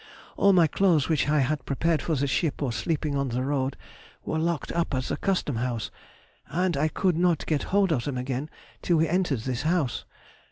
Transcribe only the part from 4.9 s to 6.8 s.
at the Custom house, and